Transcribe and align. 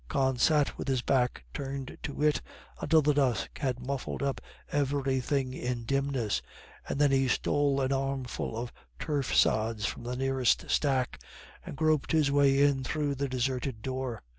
Con 0.07 0.37
sat 0.37 0.79
with 0.79 0.87
his 0.87 1.03
back 1.03 1.43
turned 1.53 1.95
to 2.01 2.23
it 2.23 2.41
until 2.81 3.03
the 3.03 3.13
dusk 3.13 3.59
had 3.59 3.79
muffled 3.85 4.23
up 4.23 4.41
everything 4.71 5.53
in 5.53 5.83
dimness, 5.85 6.41
and 6.89 6.99
then 6.99 7.11
he 7.11 7.27
stole 7.27 7.79
an 7.81 7.93
armful 7.93 8.57
of 8.57 8.73
turf 8.97 9.35
sods 9.35 9.85
from 9.85 10.01
the 10.01 10.15
nearest 10.15 10.67
stack, 10.71 11.19
and 11.63 11.77
groped 11.77 12.13
his 12.13 12.31
way 12.31 12.63
in 12.63 12.83
through 12.83 13.13
the 13.13 13.29
deserted 13.29 13.83
door. 13.83 14.23